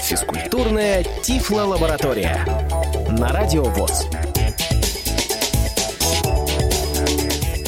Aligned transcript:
Физкультурная 0.00 1.04
Тифло-лаборатория. 1.22 2.42
На 3.18 3.28
Радио 3.28 3.64
ВОЗ. 3.64 4.06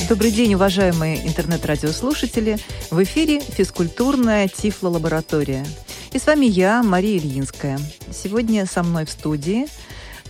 Добрый 0.09 0.31
день, 0.31 0.55
уважаемые 0.55 1.27
интернет-радиослушатели. 1.29 2.57
В 2.91 3.03
эфире 3.03 3.41
физкультурная 3.41 4.49
Тифло-лаборатория. 4.49 5.67
И 6.13 6.19
с 6.19 6.27
вами 6.27 6.47
я, 6.47 6.83
Мария 6.83 7.19
Ильинская. 7.19 7.79
Сегодня 8.11 8.65
со 8.65 8.83
мной 8.83 9.05
в 9.05 9.11
студии 9.11 9.67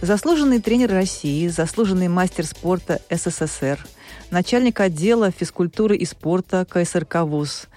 заслуженный 0.00 0.60
тренер 0.60 0.90
России, 0.90 1.46
заслуженный 1.46 2.08
мастер 2.08 2.44
спорта 2.44 3.00
СССР, 3.10 3.78
начальник 4.30 4.80
отдела 4.80 5.30
физкультуры 5.30 5.96
и 5.96 6.04
спорта 6.04 6.66
КСРК 6.68 7.22
ВУЗ, 7.22 7.68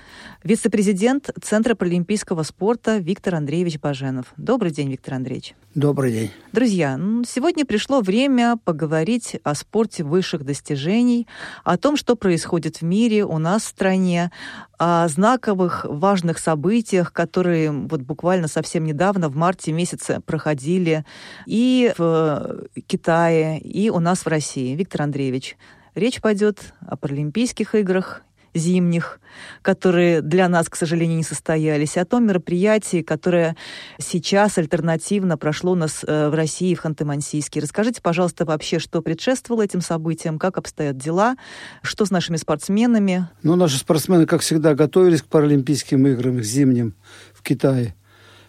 вице-президент 0.44 1.30
Центра 1.42 1.76
паралимпийского 1.76 2.44
спорта 2.44 2.98
Виктор 2.98 3.36
Андреевич 3.36 3.80
Баженов. 3.80 4.34
Добрый 4.38 4.72
день, 4.72 4.90
Виктор 4.90 5.16
Андреевич. 5.16 5.56
Добрый 5.76 6.12
день. 6.12 6.32
Друзья, 6.52 7.00
сегодня 7.26 7.66
пришло 7.66 8.02
время 8.02 8.58
поговорить 8.64 9.38
о 9.44 9.54
спорте 9.54 10.04
высших 10.04 10.44
достижений, 10.44 11.28
о 11.64 11.78
том, 11.78 11.96
что 11.96 12.16
происходит 12.16 12.78
в 12.78 12.82
мире, 12.84 13.24
у 13.24 13.38
нас 13.38 13.64
в 13.64 13.68
стране, 13.68 14.32
о 14.78 15.08
знаковых, 15.08 15.86
важных 15.86 16.40
событиях, 16.40 17.14
которые 17.14 17.72
вот 17.72 18.02
буквально 18.02 18.48
совсем 18.48 18.84
недавно, 18.84 19.30
в 19.30 19.36
марте 19.36 19.72
месяце, 19.72 20.22
проходили 20.26 21.06
и 21.46 21.94
в 21.98 22.64
Китае, 22.88 23.60
и 23.60 23.90
у 23.90 24.00
нас 24.00 24.26
в 24.26 24.28
России. 24.28 24.76
Виктор 24.76 25.04
Андреевич, 25.04 25.56
речь 25.96 26.22
пойдет 26.22 26.74
о 26.80 26.98
Паралимпийских 26.98 27.76
играх 27.76 28.24
зимних, 28.54 29.20
которые 29.62 30.22
для 30.22 30.48
нас, 30.50 30.70
к 30.70 30.76
сожалению, 30.76 31.18
не 31.18 31.24
состоялись, 31.24 31.98
о 31.98 32.06
том 32.06 32.28
мероприятии, 32.28 33.02
которое 33.02 33.56
сейчас 34.00 34.58
альтернативно 34.58 35.38
прошло 35.38 35.74
у 35.74 35.76
нас 35.76 36.04
э, 36.06 36.30
в 36.30 36.34
России, 36.34 36.76
в 36.76 36.84
Ханты-Мансийске. 36.84 37.62
Расскажите, 37.62 38.02
пожалуйста, 38.02 38.46
вообще, 38.46 38.80
что 38.80 39.02
предшествовало 39.02 39.64
этим 39.64 39.82
событиям, 39.82 40.40
как 40.40 40.58
обстоят 40.58 40.98
дела, 40.98 41.36
что 41.82 42.06
с 42.06 42.12
нашими 42.12 42.38
спортсменами? 42.38 43.28
Ну, 43.44 43.56
наши 43.56 43.78
спортсмены, 43.78 44.26
как 44.26 44.42
всегда, 44.42 44.76
готовились 44.76 45.22
к 45.22 45.28
Паралимпийским 45.28 46.06
играм 46.08 46.42
зимним 46.42 46.96
в 47.34 47.44
Китае 47.44 47.96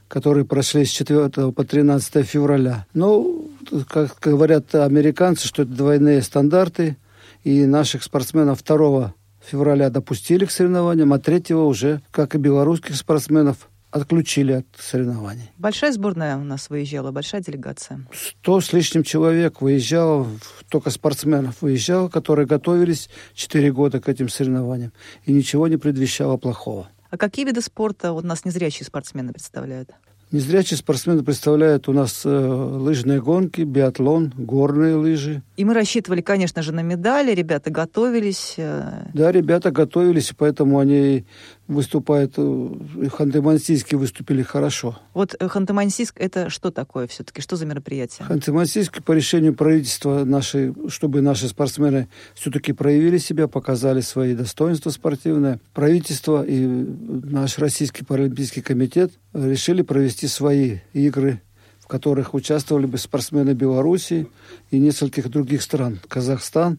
которые 0.08 0.44
прошли 0.44 0.84
с 0.84 0.90
4 0.90 1.52
по 1.52 1.64
13 1.64 2.26
февраля. 2.26 2.84
Ну, 2.94 3.48
как 3.88 4.18
говорят 4.20 4.74
американцы, 4.74 5.46
что 5.46 5.62
это 5.62 5.70
двойные 5.70 6.20
стандарты, 6.22 6.96
и 7.44 7.64
наших 7.64 8.02
спортсменов 8.02 8.62
2 8.64 9.14
февраля 9.41 9.91
допустили 9.91 10.44
к 10.44 10.50
соревнованиям, 10.50 11.12
а 11.12 11.19
3 11.19 11.55
уже, 11.55 12.02
как 12.10 12.34
и 12.34 12.38
белорусских 12.38 12.96
спортсменов, 12.96 13.69
отключили 13.91 14.52
от 14.52 14.66
соревнований. 14.78 15.50
Большая 15.58 15.92
сборная 15.92 16.36
у 16.36 16.44
нас 16.44 16.70
выезжала, 16.70 17.10
большая 17.10 17.41
делегация? 17.41 18.06
Сто 18.12 18.60
с 18.60 18.72
лишним 18.72 19.02
человек 19.02 19.60
выезжало, 19.60 20.28
только 20.69 20.91
спортсменов 20.91 21.62
выезжало, 21.62 22.08
которые 22.08 22.47
готовились 22.47 23.10
4 23.34 23.72
года 23.72 24.00
к 24.00 24.08
этим 24.08 24.28
соревнованиям. 24.28 24.92
И 25.24 25.32
ничего 25.32 25.66
не 25.66 25.77
предвещало 25.77 26.36
плохого. 26.36 26.88
А 27.10 27.16
какие 27.16 27.44
виды 27.44 27.60
спорта 27.60 28.12
вот 28.12 28.25
нас 28.25 28.44
незрячие 28.44 28.86
спортсмены 28.86 29.32
представляют? 29.32 29.91
Незрячие 30.32 30.78
спортсмены 30.78 31.24
представляют 31.24 31.88
у 31.88 31.92
нас 31.92 32.22
э, 32.24 32.28
лыжные 32.28 33.20
гонки, 33.20 33.62
биатлон, 33.62 34.32
горные 34.36 34.94
лыжи. 34.94 35.42
И 35.56 35.64
мы 35.64 35.74
рассчитывали, 35.74 36.20
конечно 36.20 36.62
же, 36.62 36.72
на 36.72 36.82
медали, 36.82 37.34
ребята 37.34 37.70
готовились. 37.70 38.54
Э... 38.56 39.08
Да, 39.12 39.32
ребята 39.32 39.72
готовились, 39.72 40.32
поэтому 40.36 40.78
они 40.78 41.24
выступают, 41.70 42.34
э, 42.36 42.40
Ханты-Мансийск 42.42 43.96
выступили 43.96 44.42
хорошо. 44.42 44.98
Вот 45.14 45.36
э, 45.38 45.46
Ханты-Мансийск 45.46 46.14
это 46.16 46.50
что 46.50 46.70
такое 46.70 47.06
все-таки? 47.06 47.40
Что 47.40 47.56
за 47.56 47.64
мероприятие? 47.64 48.26
Ханты-Мансийск 48.28 49.02
по 49.04 49.12
решению 49.12 49.54
правительства, 49.54 50.25
наши, 50.25 50.75
чтобы 50.88 51.20
наши 51.20 51.48
спортсмены 51.48 52.08
все-таки 52.34 52.72
проявили 52.72 53.19
себя, 53.19 53.47
показали 53.47 54.00
свои 54.00 54.34
достоинства 54.34 54.91
спортивные. 54.91 55.60
Правительство 55.72 56.44
и 56.44 56.66
наш 56.66 57.58
Российский 57.58 58.04
паралимпийский 58.04 58.62
комитет 58.62 59.12
решили 59.32 59.82
провести 59.82 60.26
свои 60.26 60.78
игры 60.92 61.41
в 61.78 61.87
которых 61.91 62.34
участвовали 62.34 62.87
бы 62.87 62.98
спортсмены 62.98 63.50
Беларуси 63.50 64.28
и 64.70 64.78
нескольких 64.78 65.28
других 65.28 65.60
стран. 65.60 65.98
Казахстан, 66.06 66.78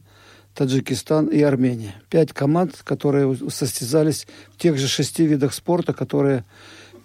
Таджикистан 0.56 1.28
и 1.28 1.42
Армения. 1.42 1.96
Пять 2.10 2.34
команд, 2.34 2.82
которые 2.84 3.36
состязались 3.50 4.28
в 4.54 4.58
тех 4.58 4.78
же 4.78 4.88
шести 4.88 5.26
видах 5.26 5.54
спорта, 5.54 5.94
которые 5.94 6.44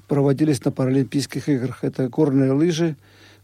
проводились 0.08 0.64
на 0.64 0.72
Паралимпийских 0.72 1.48
играх. 1.48 1.84
Это 1.84 2.08
горные 2.08 2.52
лыжи, 2.52 2.96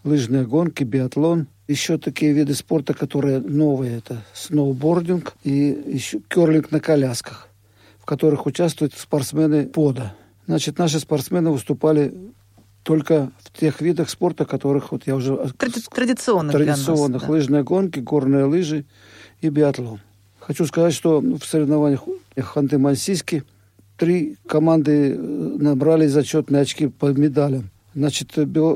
лыжные 0.05 0.45
гонки, 0.45 0.85
биатлон. 0.85 1.47
Еще 1.69 1.99
такие 1.99 2.33
виды 2.33 2.55
спорта, 2.55 2.93
которые 2.95 3.39
новые, 3.39 3.99
это 3.99 4.23
сноубординг 4.35 5.35
и 5.45 5.83
еще 5.87 6.21
керлинг 6.29 6.71
на 6.71 6.81
колясках, 6.81 7.49
в 8.01 8.05
которых 8.05 8.47
участвуют 8.47 8.95
спортсмены 8.95 9.67
пода. 9.67 10.15
Значит, 10.47 10.79
наши 10.79 10.99
спортсмены 10.99 11.51
выступали 11.51 12.13
только 12.83 13.31
в 13.39 13.59
тех 13.59 13.81
видах 13.81 14.11
спорта, 14.11 14.45
которых 14.45 14.91
вот 14.91 15.07
я 15.07 15.15
уже... 15.15 15.37
Традиционных 15.57 16.53
Традиционных. 16.53 17.23
Нас, 17.23 17.29
да. 17.29 17.33
Лыжные 17.33 17.63
гонки, 17.63 18.01
горные 18.01 18.45
лыжи 18.45 18.85
и 19.43 19.51
биатлон. 19.51 20.01
Хочу 20.39 20.65
сказать, 20.67 20.95
что 20.95 21.21
в 21.21 21.45
соревнованиях 21.45 22.05
Ханты-Мансийске 22.37 23.45
три 23.99 24.37
команды 24.47 25.13
э, 25.13 25.17
набрали 25.17 26.07
зачетные 26.07 26.63
очки 26.63 26.87
по 26.89 27.07
медалям. 27.13 27.71
Значит, 27.95 28.31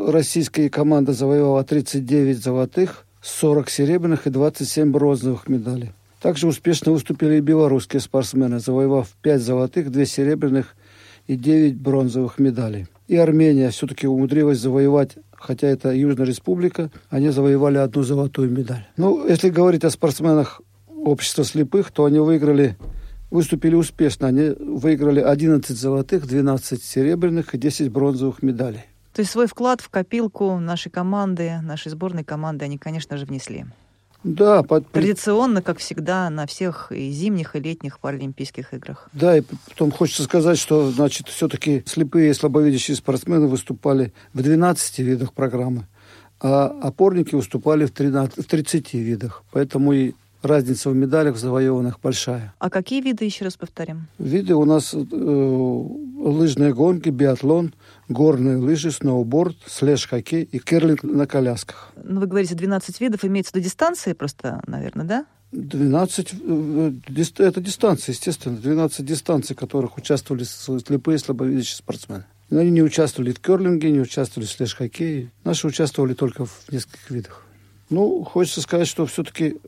российская 0.09 0.69
команда 0.69 1.15
завоевала 1.15 1.65
39 1.65 2.37
золотых, 2.43 3.07
40 3.23 3.71
серебряных 3.71 4.27
и 4.27 4.31
27 4.31 4.93
бронзовых 4.93 5.49
медалей. 5.49 5.93
Также 6.21 6.47
успешно 6.47 6.93
выступили 6.93 7.37
и 7.37 7.41
белорусские 7.41 8.01
спортсмены, 8.01 8.61
завоевав 8.61 9.09
5 9.23 9.41
золотых, 9.41 9.91
2 9.91 10.05
серебряных 10.05 10.77
и 11.27 11.37
9 11.37 11.77
бронзовых 11.77 12.39
медалей. 12.39 12.87
И 13.09 13.17
Армения 13.17 13.71
все-таки 13.71 14.07
умудрилась 14.07 14.59
завоевать, 14.59 15.17
хотя 15.39 15.69
это 15.69 15.93
Южная 15.93 16.27
Республика, 16.27 16.91
они 17.11 17.31
завоевали 17.31 17.79
одну 17.79 18.03
золотую 18.03 18.51
медаль. 18.51 18.87
Ну, 18.97 19.27
если 19.27 19.51
говорить 19.51 19.85
о 19.85 19.91
спортсменах 19.91 20.61
общества 20.89 21.45
слепых, 21.45 21.91
то 21.91 22.05
они 22.05 22.19
выиграли, 22.19 22.77
выступили 23.31 23.75
успешно. 23.75 24.27
Они 24.29 24.51
выиграли 24.51 25.21
11 25.21 25.77
золотых, 25.77 26.27
12 26.27 26.83
серебряных 26.83 27.55
и 27.55 27.59
10 27.59 27.91
бронзовых 27.91 28.43
медалей. 28.43 28.85
То 29.13 29.21
есть 29.21 29.33
свой 29.33 29.47
вклад 29.47 29.81
в 29.81 29.89
копилку 29.89 30.59
нашей 30.59 30.91
команды, 30.91 31.59
нашей 31.63 31.91
сборной 31.91 32.25
команды 32.25 32.67
они, 32.67 32.77
конечно 32.77 33.17
же, 33.17 33.25
внесли. 33.25 33.65
Да, 34.27 34.65
под... 34.65 34.91
традиционно, 34.91 35.63
как 35.63 35.79
всегда, 35.79 36.29
на 36.31 36.47
всех 36.47 36.91
и 36.91 37.11
зимних, 37.11 37.55
и 37.55 37.61
летних 37.61 38.01
Паралимпийских 38.01 38.75
играх. 38.75 39.09
Да, 39.13 39.39
и 39.39 39.43
потом 39.69 39.93
хочется 39.93 40.25
сказать, 40.25 40.59
что, 40.59 40.91
значит, 40.91 41.29
все-таки 41.29 41.85
слепые 41.87 42.31
и 42.31 42.35
слабовидящие 42.35 42.97
спортсмены 42.97 43.47
выступали 43.47 44.13
в 44.35 44.43
12 44.43 44.99
видах 44.99 45.33
программы, 45.33 45.87
а 46.41 46.67
опорники 46.83 47.37
выступали 47.37 47.85
в, 47.85 47.93
13, 47.93 48.45
в 48.45 48.49
30 48.49 48.95
видах. 48.95 49.45
Поэтому 49.53 49.93
и 49.93 50.15
разница 50.43 50.91
в 50.91 50.95
медалях 50.97 51.37
завоеванных 51.37 52.01
большая. 52.01 52.53
А 52.59 52.69
какие 52.69 53.01
виды, 53.01 53.25
еще 53.25 53.45
раз 53.45 53.57
повторим? 53.57 54.09
Виды 54.19 54.55
у 54.55 54.65
нас 54.65 54.93
э, 54.93 54.99
лыжные 54.99 56.75
гонки, 56.75 57.11
биатлон, 57.11 57.75
горные 58.09 58.57
лыжи, 58.57 58.91
сноуборд, 58.91 59.57
слэш-хоккей 59.67 60.43
и 60.43 60.59
керлинг 60.59 61.03
на 61.03 61.27
колясках. 61.27 61.93
Ну, 62.03 62.21
вы 62.21 62.27
говорите 62.27 62.55
12 62.55 63.01
видов, 63.01 63.25
имеется 63.25 63.53
виду 63.53 63.61
дистанции 63.61 64.13
просто, 64.13 64.63
наверное, 64.67 65.07
да? 65.07 65.27
12, 65.53 66.35
э, 66.35 66.93
это 67.39 67.61
дистанции, 67.61 68.13
естественно, 68.13 68.57
12 68.57 69.05
дистанций, 69.05 69.55
в 69.55 69.59
которых 69.59 69.97
участвовали 69.97 70.45
слепые 70.45 71.19
слабовидящие 71.19 71.77
спортсмены. 71.77 72.25
Но 72.51 72.61
они 72.61 72.71
не 72.71 72.83
участвовали 72.83 73.33
в 73.33 73.41
керлинге, 73.41 73.91
не 73.91 74.01
участвовали 74.01 74.47
в 74.47 74.51
слэш-хоккее. 74.51 75.33
Наши 75.45 75.67
участвовали 75.67 76.15
только 76.15 76.47
в 76.47 76.71
нескольких 76.71 77.11
видах. 77.11 77.45
Ну, 77.91 78.25
хочется 78.25 78.61
сказать, 78.61 78.89
что 78.89 79.07
все-таки 79.07 79.59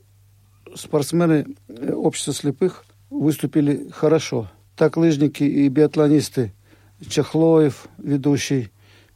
спортсмены 0.75 1.45
э, 1.67 1.93
общества 1.93 2.33
слепых 2.33 2.85
выступили 3.09 3.89
хорошо. 3.91 4.49
Так 4.75 4.97
лыжники 4.97 5.43
и 5.43 5.67
биатлонисты 5.67 6.53
Чехлоев, 7.07 7.87
ведущий, 7.97 8.69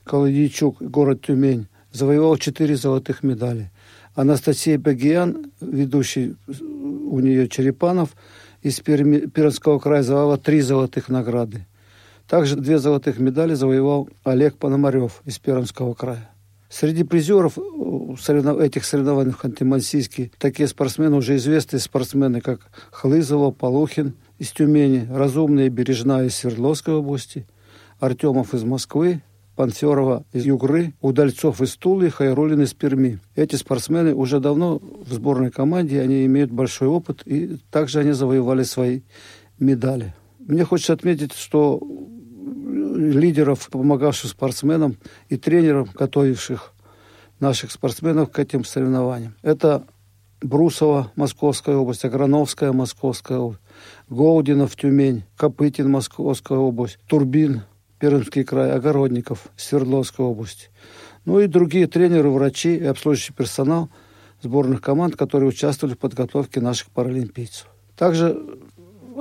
Колодичук, 0.04 0.82
город 0.82 1.22
Тюмень, 1.22 1.68
завоевал 1.92 2.38
четыре 2.38 2.76
золотых 2.76 3.24
медали. 3.24 3.72
Анастасия 4.16 4.78
Багиян, 4.78 5.52
ведущий 5.62 6.36
у 6.48 7.20
нее 7.20 7.48
Черепанов, 7.48 8.16
из 8.62 8.80
Пермского 8.80 9.80
края 9.80 10.04
завоевала 10.04 10.38
три 10.38 10.62
золотых 10.62 11.10
награды. 11.10 11.66
Также 12.28 12.56
две 12.56 12.80
золотых 12.80 13.20
медали 13.20 13.54
завоевал 13.54 14.10
Олег 14.24 14.58
Пономарев 14.58 15.22
из 15.26 15.40
Пермского 15.40 15.94
края. 15.94 16.30
Среди 16.70 17.04
призеров 17.04 17.58
соревнов... 18.20 18.60
этих 18.60 18.86
соревнований 18.86 19.32
в 19.32 19.44
Ханты-Мансийске 19.44 20.32
такие 20.40 20.68
спортсмены, 20.68 21.16
уже 21.18 21.36
известные 21.36 21.80
спортсмены, 21.80 22.42
как 22.42 22.62
Хлызова, 22.92 23.52
Полухин 23.52 24.14
из 24.40 24.50
Тюмени, 24.52 25.08
Разумная 25.12 25.70
Бережная 25.70 26.26
из 26.26 26.36
Свердловской 26.36 26.96
области, 26.96 27.46
Артемов 28.04 28.54
из 28.54 28.66
Москвы, 28.66 29.22
Панферова 29.56 30.26
из 30.34 30.46
Югры, 30.46 30.94
Удальцов 31.00 31.62
из 31.62 31.78
Тулы, 31.78 32.10
Хайрулин 32.10 32.62
из 32.62 32.74
Перми. 32.74 33.20
Эти 33.34 33.56
спортсмены 33.56 34.14
уже 34.14 34.42
давно 34.42 34.80
в 34.80 35.14
сборной 35.14 35.52
команде, 35.52 36.02
они 36.02 36.26
имеют 36.26 36.52
большой 36.52 36.90
опыт, 36.90 37.22
и 37.26 37.58
также 37.72 38.00
они 38.00 38.12
завоевали 38.12 38.64
свои 38.64 39.02
медали. 39.58 40.14
Мне 40.40 40.66
хочется 40.66 40.92
отметить, 40.92 41.32
что 41.32 41.82
лидеров, 42.94 43.70
помогавших 43.70 44.32
спортсменам 44.32 44.98
и 45.30 45.38
тренерам, 45.38 45.88
готовивших 45.94 46.74
наших 47.40 47.72
спортсменов 47.72 48.32
к 48.32 48.40
этим 48.40 48.66
соревнованиям. 48.66 49.36
Это 49.44 49.86
Брусова, 50.42 51.10
Московская 51.16 51.78
область, 51.78 52.04
Аграновская, 52.04 52.74
Московская 52.74 53.38
область, 53.38 53.62
Голдинов, 54.10 54.76
Тюмень, 54.76 55.24
Копытин, 55.38 55.90
Московская 55.90 56.58
область, 56.58 57.00
Турбин, 57.08 57.62
Пермский 58.04 58.44
край, 58.44 58.74
Огородников, 58.74 59.48
Свердловская 59.56 60.28
область. 60.28 60.72
Ну 61.24 61.40
и 61.40 61.48
другие 61.48 61.88
тренеры, 61.88 62.30
врачи 62.32 62.76
и 62.76 62.84
обслуживающий 62.84 63.34
персонал 63.34 63.88
сборных 64.42 64.82
команд, 64.82 65.16
которые 65.16 65.48
участвовали 65.48 65.96
в 65.96 66.00
подготовке 66.00 66.60
наших 66.60 66.90
паралимпийцев. 66.90 67.68
Также 67.96 68.60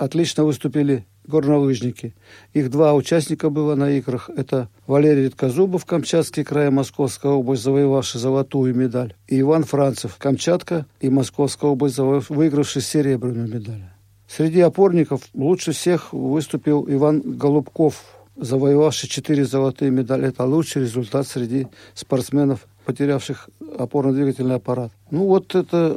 отлично 0.01 0.43
выступили 0.43 1.07
горнолыжники. 1.25 2.17
Их 2.55 2.73
два 2.73 2.95
участника 2.95 3.51
было 3.51 3.77
на 3.77 3.89
играх. 3.89 4.29
Это 4.37 4.69
Валерий 4.89 5.27
Редкозубов, 5.27 5.87
Камчатский 5.87 6.43
край, 6.43 6.71
Московская 6.71 7.31
область, 7.31 7.63
завоевавший 7.63 8.21
золотую 8.21 8.75
медаль. 8.75 9.15
И 9.29 9.39
Иван 9.39 9.63
Францев, 9.63 10.17
Камчатка 10.19 10.87
и 10.99 11.09
Московская 11.09 11.71
область, 11.71 11.99
выигравший 11.99 12.83
серебряную 12.83 13.47
медаль. 13.47 13.85
Среди 14.27 14.61
опорников 14.61 15.21
лучше 15.35 15.71
всех 15.71 16.13
выступил 16.13 16.85
Иван 16.89 17.21
Голубков, 17.21 18.03
завоевавший 18.37 19.09
четыре 19.09 19.45
золотые 19.45 19.91
медали. 19.91 20.29
Это 20.29 20.45
лучший 20.45 20.83
результат 20.83 21.27
среди 21.27 21.67
спортсменов, 21.95 22.67
потерявших 22.85 23.49
опорно-двигательный 23.79 24.57
аппарат. 24.57 24.91
Ну 25.11 25.27
вот 25.27 25.55
это 25.55 25.97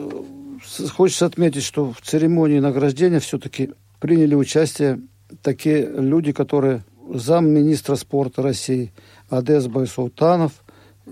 хочется 0.94 1.26
отметить, 1.26 1.64
что 1.64 1.92
в 1.92 2.02
церемонии 2.02 2.60
награждения 2.60 3.20
все-таки 3.20 3.72
приняли 4.00 4.36
участие 4.36 5.00
такие 5.42 5.86
люди, 5.86 6.32
которые 6.32 6.84
замминистра 7.14 7.96
спорта 7.96 8.42
России 8.42 8.92
Адес 9.30 9.68
Байсултанов, 9.68 10.52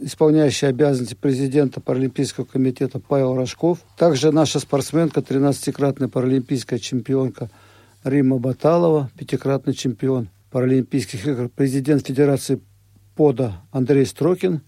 исполняющий 0.02 0.66
обязанности 0.66 1.14
президента 1.14 1.80
Паралимпийского 1.80 2.46
комитета 2.46 3.00
Павел 3.00 3.36
Рожков, 3.36 3.80
также 3.98 4.32
наша 4.32 4.60
спортсменка, 4.60 5.22
13-кратная 5.22 6.08
паралимпийская 6.08 6.80
чемпионка 6.80 7.50
Рима 8.04 8.38
Баталова, 8.38 9.12
пятикратный 9.18 9.74
чемпион 9.74 10.30
Паралимпийских 10.54 11.26
игр, 11.26 11.50
президент 11.50 12.06
Федерации 12.06 12.62
ПОДа 13.16 13.56
Андрей 13.72 14.06
Строкин. 14.06 14.62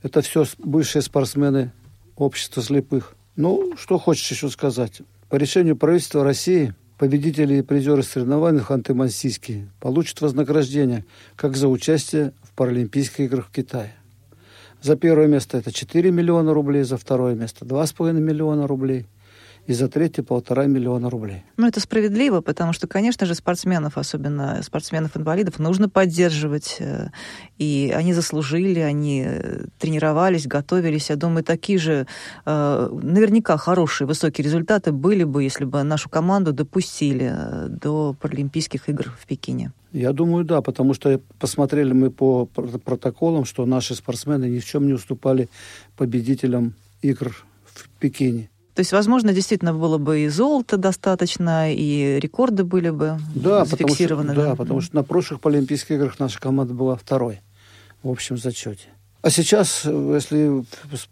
Это 0.00 0.22
все 0.22 0.44
бывшие 0.58 1.02
спортсмены 1.02 1.72
общества 2.14 2.62
слепых. 2.62 3.16
Ну, 3.34 3.72
что 3.76 3.98
хочешь 3.98 4.30
еще 4.30 4.48
сказать? 4.50 5.02
По 5.28 5.34
решению 5.34 5.74
правительства 5.74 6.22
России 6.22 6.76
победители 6.96 7.56
и 7.56 7.62
призеры 7.62 8.04
соревнований 8.04 8.60
ханты-мансийские 8.60 9.66
получат 9.80 10.20
вознаграждение 10.20 11.04
как 11.34 11.56
за 11.56 11.66
участие 11.66 12.34
в 12.44 12.52
Паралимпийских 12.52 13.18
играх 13.18 13.48
в 13.48 13.50
Китае. 13.50 13.96
За 14.80 14.94
первое 14.94 15.26
место 15.26 15.58
это 15.58 15.72
4 15.72 16.12
миллиона 16.12 16.54
рублей, 16.54 16.84
за 16.84 16.98
второе 16.98 17.34
место 17.34 17.64
2,5 17.64 18.12
миллиона 18.12 18.68
рублей– 18.68 19.06
и 19.66 19.74
за 19.74 19.88
третий 19.88 20.22
полтора 20.22 20.66
миллиона 20.66 21.08
рублей. 21.08 21.44
Ну, 21.56 21.66
это 21.68 21.80
справедливо, 21.80 22.40
потому 22.40 22.72
что, 22.72 22.88
конечно 22.88 23.26
же, 23.26 23.34
спортсменов, 23.34 23.96
особенно 23.96 24.60
спортсменов-инвалидов, 24.62 25.58
нужно 25.58 25.88
поддерживать. 25.88 26.76
Э, 26.80 27.10
и 27.58 27.92
они 27.94 28.12
заслужили, 28.12 28.80
они 28.80 29.24
э, 29.24 29.66
тренировались, 29.78 30.46
готовились. 30.46 31.10
Я 31.10 31.16
думаю, 31.16 31.44
такие 31.44 31.78
же 31.78 32.06
э, 32.44 32.88
наверняка 33.02 33.56
хорошие, 33.56 34.08
высокие 34.08 34.44
результаты 34.44 34.90
были 34.90 35.24
бы, 35.24 35.44
если 35.44 35.64
бы 35.64 35.82
нашу 35.84 36.08
команду 36.08 36.52
допустили 36.52 37.32
до 37.68 38.16
Паралимпийских 38.20 38.88
игр 38.88 39.14
в 39.20 39.26
Пекине. 39.26 39.72
Я 39.92 40.12
думаю, 40.12 40.44
да, 40.44 40.62
потому 40.62 40.94
что 40.94 41.20
посмотрели 41.38 41.92
мы 41.92 42.10
по 42.10 42.46
протоколам, 42.46 43.44
что 43.44 43.66
наши 43.66 43.94
спортсмены 43.94 44.46
ни 44.46 44.58
в 44.58 44.64
чем 44.64 44.86
не 44.86 44.94
уступали 44.94 45.48
победителям 45.96 46.74
игр 47.02 47.44
в 47.64 47.88
Пекине. 48.00 48.48
То 48.74 48.80
есть, 48.80 48.92
возможно, 48.92 49.34
действительно 49.34 49.74
было 49.74 49.98
бы 49.98 50.20
и 50.20 50.28
золото 50.28 50.78
достаточно, 50.78 51.72
и 51.72 52.18
рекорды 52.18 52.64
были 52.64 52.88
бы 52.88 53.18
да, 53.34 53.66
зафиксированы. 53.66 54.30
Потому 54.30 54.44
что, 54.44 54.50
да, 54.50 54.56
потому 54.56 54.80
что 54.80 54.96
на 54.96 55.02
прошлых 55.02 55.40
Олимпийских 55.44 55.96
играх 55.96 56.18
наша 56.18 56.40
команда 56.40 56.72
была 56.72 56.96
второй 56.96 57.40
в 58.02 58.10
общем 58.10 58.38
зачете. 58.38 58.88
А 59.20 59.30
сейчас, 59.30 59.84
если 59.84 60.64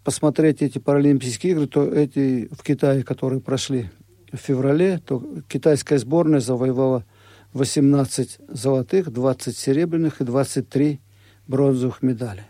посмотреть 0.03 0.61
эти 0.61 0.79
Паралимпийские 0.79 1.53
игры, 1.53 1.67
то 1.67 1.85
эти 1.85 2.49
в 2.51 2.63
Китае, 2.63 3.03
которые 3.03 3.41
прошли 3.41 3.89
в 4.33 4.37
феврале, 4.37 4.99
то 5.05 5.23
китайская 5.47 5.99
сборная 5.99 6.39
завоевала 6.39 7.05
18 7.53 8.39
золотых, 8.49 9.11
20 9.11 9.57
серебряных 9.57 10.19
и 10.19 10.23
23 10.23 10.99
бронзовых 11.47 12.01
медалей. 12.01 12.43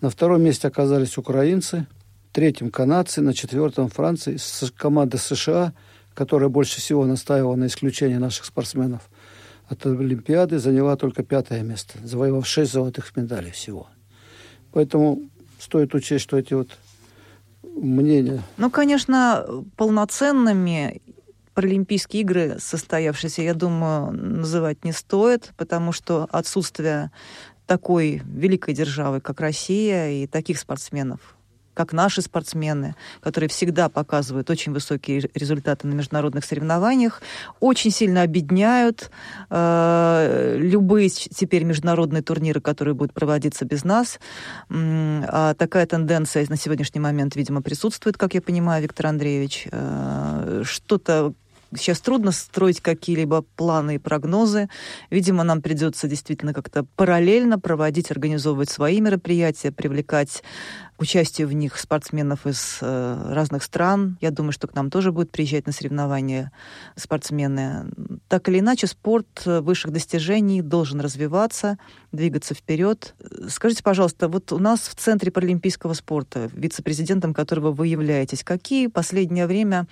На 0.00 0.10
втором 0.10 0.42
месте 0.42 0.66
оказались 0.66 1.16
украинцы– 1.16 1.86
третьем 2.32 2.70
канадцы, 2.70 3.20
на 3.20 3.34
четвертом 3.34 3.88
Франции. 3.88 4.38
Команда 4.76 5.18
США, 5.18 5.72
которая 6.14 6.48
больше 6.48 6.80
всего 6.80 7.04
настаивала 7.04 7.56
на 7.56 7.66
исключении 7.66 8.16
наших 8.16 8.46
спортсменов 8.46 9.08
от 9.68 9.86
Олимпиады, 9.86 10.58
заняла 10.58 10.96
только 10.96 11.22
пятое 11.22 11.62
место, 11.62 11.98
завоевав 12.02 12.46
шесть 12.46 12.72
золотых 12.72 13.14
медалей 13.16 13.50
всего. 13.50 13.88
Поэтому 14.72 15.20
стоит 15.58 15.94
учесть, 15.94 16.24
что 16.24 16.38
эти 16.38 16.54
вот 16.54 16.70
мнения... 17.62 18.42
Ну, 18.56 18.70
конечно, 18.70 19.46
полноценными 19.76 21.00
Паралимпийские 21.54 22.22
игры 22.22 22.56
состоявшиеся, 22.58 23.42
я 23.42 23.52
думаю, 23.52 24.10
называть 24.12 24.84
не 24.84 24.92
стоит, 24.92 25.52
потому 25.58 25.92
что 25.92 26.26
отсутствие 26.30 27.10
такой 27.66 28.22
великой 28.24 28.72
державы, 28.72 29.20
как 29.20 29.40
Россия, 29.40 30.10
и 30.12 30.26
таких 30.26 30.58
спортсменов, 30.58 31.36
как 31.74 31.92
наши 31.92 32.22
спортсмены, 32.22 32.94
которые 33.20 33.48
всегда 33.48 33.88
показывают 33.88 34.50
очень 34.50 34.72
высокие 34.72 35.28
результаты 35.34 35.86
на 35.86 35.94
международных 35.94 36.44
соревнованиях, 36.44 37.22
очень 37.60 37.90
сильно 37.90 38.22
объединяют 38.22 39.10
э, 39.50 40.56
любые 40.58 41.08
теперь 41.08 41.64
международные 41.64 42.22
турниры, 42.22 42.60
которые 42.60 42.94
будут 42.94 43.12
проводиться 43.12 43.64
без 43.64 43.84
нас. 43.84 44.18
А 44.70 45.54
такая 45.54 45.86
тенденция 45.86 46.46
на 46.48 46.56
сегодняшний 46.56 47.00
момент, 47.00 47.36
видимо, 47.36 47.62
присутствует, 47.62 48.16
как 48.16 48.34
я 48.34 48.42
понимаю, 48.42 48.82
Виктор 48.82 49.06
Андреевич. 49.06 49.68
Э, 49.70 50.62
что-то 50.64 51.34
сейчас 51.76 52.00
трудно 52.00 52.32
строить 52.32 52.80
какие-либо 52.80 53.42
планы 53.56 53.96
и 53.96 53.98
прогнозы. 53.98 54.68
Видимо, 55.10 55.44
нам 55.44 55.62
придется 55.62 56.08
действительно 56.08 56.52
как-то 56.54 56.84
параллельно 56.96 57.58
проводить, 57.58 58.10
организовывать 58.10 58.70
свои 58.70 59.00
мероприятия, 59.00 59.72
привлекать 59.72 60.42
участие 60.98 61.46
в 61.46 61.52
них 61.52 61.78
спортсменов 61.78 62.46
из 62.46 62.78
э, 62.80 63.32
разных 63.32 63.64
стран. 63.64 64.18
Я 64.20 64.30
думаю, 64.30 64.52
что 64.52 64.68
к 64.68 64.74
нам 64.74 64.90
тоже 64.90 65.10
будут 65.10 65.32
приезжать 65.32 65.66
на 65.66 65.72
соревнования 65.72 66.52
спортсмены. 66.96 67.90
Так 68.28 68.48
или 68.48 68.60
иначе, 68.60 68.86
спорт 68.86 69.44
высших 69.44 69.90
достижений 69.90 70.62
должен 70.62 71.00
развиваться, 71.00 71.76
двигаться 72.12 72.54
вперед. 72.54 73.14
Скажите, 73.48 73.82
пожалуйста, 73.82 74.28
вот 74.28 74.52
у 74.52 74.58
нас 74.58 74.80
в 74.80 74.94
Центре 74.94 75.32
паралимпийского 75.32 75.94
спорта, 75.94 76.48
вице-президентом 76.52 77.34
которого 77.34 77.72
вы 77.72 77.88
являетесь, 77.88 78.44
какие 78.44 78.86
последнее 78.86 79.46
время 79.46 79.86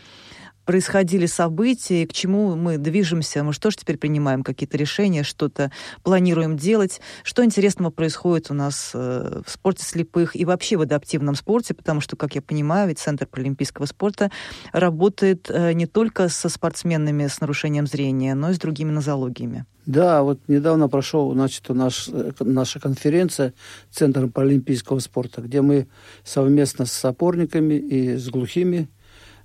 происходили 0.70 1.26
события, 1.26 2.06
к 2.06 2.12
чему 2.12 2.54
мы 2.54 2.78
движемся, 2.78 3.42
мы 3.42 3.52
что 3.52 3.72
ж 3.72 3.76
теперь 3.78 3.98
принимаем 3.98 4.44
какие-то 4.44 4.76
решения, 4.76 5.24
что-то 5.24 5.72
планируем 6.04 6.56
делать, 6.56 7.00
что 7.24 7.44
интересного 7.44 7.90
происходит 7.90 8.52
у 8.52 8.54
нас 8.54 8.92
э, 8.94 9.42
в 9.44 9.50
спорте 9.50 9.82
слепых 9.82 10.36
и 10.36 10.44
вообще 10.44 10.76
в 10.76 10.82
адаптивном 10.82 11.34
спорте, 11.34 11.74
потому 11.74 12.00
что, 12.00 12.14
как 12.14 12.36
я 12.36 12.40
понимаю, 12.40 12.86
ведь 12.86 13.00
Центр 13.00 13.26
паралимпийского 13.26 13.86
спорта 13.86 14.30
работает 14.72 15.50
э, 15.50 15.72
не 15.72 15.86
только 15.86 16.28
со 16.28 16.48
спортсменами 16.48 17.26
с 17.26 17.40
нарушением 17.40 17.88
зрения, 17.88 18.36
но 18.36 18.50
и 18.50 18.54
с 18.54 18.58
другими 18.60 18.92
нозологиями. 18.92 19.66
Да, 19.86 20.22
вот 20.22 20.38
недавно 20.46 20.88
прошел, 20.88 21.32
значит, 21.32 21.68
наш, 21.70 22.08
э, 22.12 22.30
наша 22.38 22.78
конференция 22.78 23.54
Центра 23.90 24.28
паралимпийского 24.28 25.00
спорта, 25.00 25.40
где 25.42 25.62
мы 25.62 25.88
совместно 26.22 26.86
с 26.86 27.04
опорниками 27.04 27.74
и 27.74 28.16
с 28.16 28.28
глухими 28.28 28.88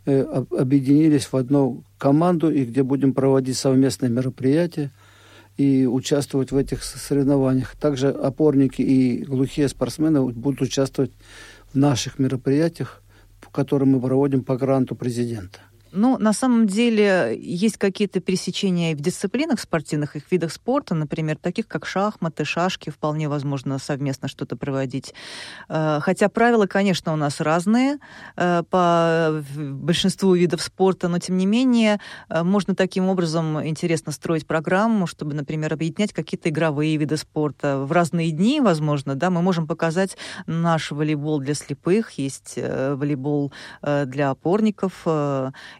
объединились 0.05 1.25
в 1.25 1.35
одну 1.35 1.83
команду, 1.97 2.51
и 2.51 2.65
где 2.65 2.83
будем 2.83 3.13
проводить 3.13 3.57
совместные 3.57 4.09
мероприятия 4.09 4.91
и 5.57 5.85
участвовать 5.85 6.51
в 6.51 6.57
этих 6.57 6.83
соревнованиях. 6.83 7.75
Также 7.75 8.09
опорники 8.09 8.81
и 8.81 9.24
глухие 9.24 9.67
спортсмены 9.69 10.21
будут 10.21 10.62
участвовать 10.62 11.12
в 11.71 11.77
наших 11.77 12.19
мероприятиях, 12.19 13.01
которые 13.51 13.88
мы 13.88 14.01
проводим 14.01 14.43
по 14.43 14.57
гранту 14.57 14.95
президента. 14.95 15.59
Ну, 15.98 16.18
на 16.18 16.34
самом 16.34 16.68
деле, 16.68 17.38
есть 17.42 17.78
какие-то 17.78 18.20
пересечения 18.20 18.94
в 18.96 19.00
дисциплинах 19.00 19.62
спортивных, 19.62 20.18
и 20.18 20.20
в 20.20 20.30
видах 20.30 20.52
спорта, 20.52 20.94
например, 20.94 21.38
таких 21.38 21.70
как 21.70 21.86
шахматы, 21.86 22.44
шашки, 22.44 22.90
вполне 22.90 23.30
возможно 23.30 23.80
совместно 23.80 24.28
что-то 24.28 24.58
проводить. 24.58 25.14
Э, 25.70 26.00
хотя 26.02 26.28
правила, 26.28 26.66
конечно, 26.66 27.14
у 27.14 27.16
нас 27.16 27.40
разные 27.40 28.00
э, 28.36 28.64
по 28.70 29.42
большинству 29.56 30.34
видов 30.34 30.62
спорта, 30.62 31.08
но 31.08 31.20
тем 31.20 31.38
не 31.38 31.46
менее 31.46 32.02
э, 32.28 32.44
можно 32.44 32.75
таким 32.75 33.08
образом 33.08 33.66
интересно 33.66 34.12
строить 34.12 34.46
программу, 34.46 35.08
чтобы, 35.08 35.34
например, 35.34 35.72
объединять 35.72 36.12
какие-то 36.12 36.50
игровые 36.50 36.98
виды 36.98 37.16
спорта. 37.16 37.78
В 37.78 37.94
разные 37.94 38.32
дни, 38.32 38.60
возможно, 38.60 39.16
да, 39.16 39.30
мы 39.30 39.42
можем 39.42 39.66
показать 39.66 40.18
наш 40.46 40.92
волейбол 40.92 41.40
для 41.40 41.54
слепых, 41.54 42.12
есть 42.12 42.58
волейбол 42.58 43.54
для 43.82 44.32
опорников, 44.32 45.06